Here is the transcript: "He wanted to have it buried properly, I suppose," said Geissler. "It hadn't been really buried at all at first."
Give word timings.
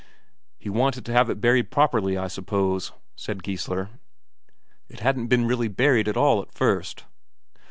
"He 0.57 0.67
wanted 0.67 1.05
to 1.05 1.13
have 1.13 1.29
it 1.29 1.39
buried 1.39 1.69
properly, 1.69 2.17
I 2.17 2.27
suppose," 2.27 2.91
said 3.15 3.43
Geissler. 3.43 3.89
"It 4.89 5.01
hadn't 5.01 5.27
been 5.27 5.45
really 5.45 5.67
buried 5.67 6.07
at 6.07 6.17
all 6.17 6.41
at 6.41 6.51
first." 6.51 7.05